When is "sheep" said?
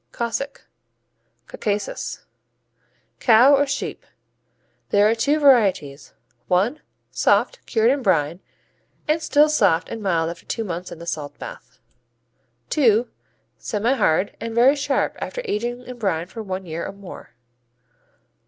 3.67-4.03